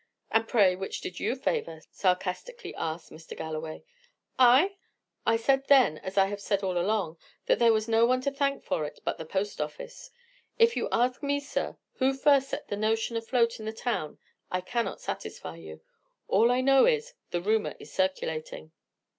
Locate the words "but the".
9.05-9.27